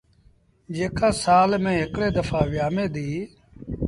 [0.75, 3.19] جيڪآ سآل ميݩ هڪڙي دڦآ ويٚآمي ديٚ۔